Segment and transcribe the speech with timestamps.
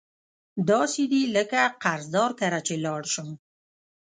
[0.69, 3.29] داسي دي لکه قرضدار کره چی لاړ شم